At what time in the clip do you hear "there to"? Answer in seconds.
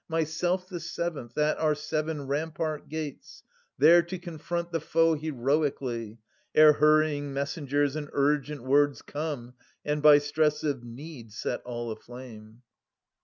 3.77-4.17